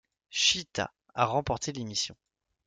Cheetah 0.31 0.91
a 1.13 1.25
remporté 1.27 1.71
l'émission. 1.73 2.15